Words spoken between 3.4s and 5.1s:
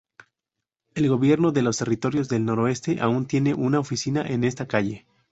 una oficina en esta calle.